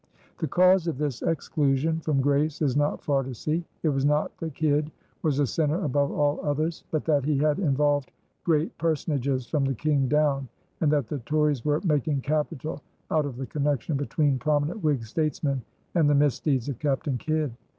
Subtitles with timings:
[0.39, 3.63] The cause of this exclusion from grace is not far to seek.
[3.83, 4.89] It was not that Kidd
[5.21, 8.11] was a sinner above all others; but that he had involved
[8.43, 10.47] great personages from the King down,
[10.79, 15.61] and that the Tories were making capital out of the connection between prominent Whig statesmen
[15.93, 17.51] and the misdeeds of Captain Kidd.